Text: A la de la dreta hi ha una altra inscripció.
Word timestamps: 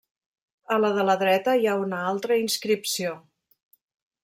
A 0.75 0.77
la 0.85 0.89
de 0.95 1.03
la 1.09 1.15
dreta 1.23 1.53
hi 1.61 1.67
ha 1.73 1.77
una 1.83 2.01
altra 2.15 2.39
inscripció. 2.47 3.15